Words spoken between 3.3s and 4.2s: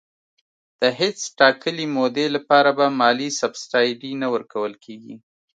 سبسایډي